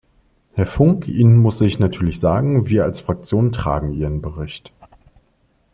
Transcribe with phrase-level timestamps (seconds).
[0.53, 4.73] Herr Funk, Ihnen muss ich natürlich sagen, wir als Fraktion tragen Ihren Bericht.